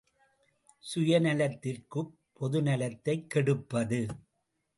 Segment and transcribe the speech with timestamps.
[0.83, 2.09] சுயநலத்திற்குப்
[2.33, 4.01] பொதுநலத்தைக் கெடுப்பது!